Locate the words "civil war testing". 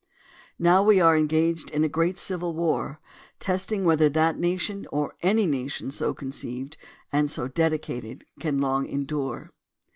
2.17-3.85